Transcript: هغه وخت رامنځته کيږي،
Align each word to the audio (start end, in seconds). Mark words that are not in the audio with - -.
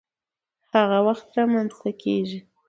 هغه 0.73 0.97
وخت 1.07 1.27
رامنځته 1.37 1.91
کيږي، 2.01 2.39